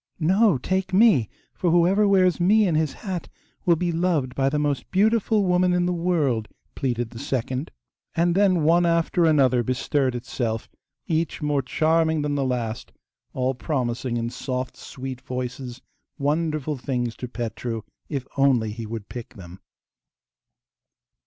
'No, 0.19 0.57
take 0.57 0.95
me, 0.95 1.29
for 1.53 1.69
whoever 1.69 2.07
wears 2.07 2.39
me 2.39 2.65
in 2.67 2.73
his 2.73 2.91
hat 3.05 3.29
will 3.67 3.75
be 3.75 3.91
loved 3.91 4.33
by 4.33 4.49
the 4.49 4.57
most 4.57 4.89
beautiful 4.89 5.45
woman 5.45 5.73
in 5.73 5.85
the 5.85 5.93
world,' 5.93 6.47
pleaded 6.73 7.11
the 7.11 7.19
second; 7.19 7.69
and 8.15 8.33
then 8.33 8.63
one 8.63 8.83
after 8.83 9.25
another 9.25 9.61
bestirred 9.61 10.15
itself, 10.15 10.67
each 11.05 11.43
more 11.43 11.61
charming 11.61 12.23
than 12.23 12.33
the 12.33 12.43
last, 12.43 12.91
all 13.33 13.53
promising, 13.53 14.17
in 14.17 14.31
soft 14.31 14.75
sweet 14.75 15.21
voices, 15.21 15.83
wonderful 16.17 16.77
things 16.79 17.15
to 17.17 17.27
Petru, 17.27 17.83
if 18.09 18.25
only 18.37 18.71
he 18.71 18.87
would 18.87 19.07
pick 19.07 19.35
them. 19.35 19.59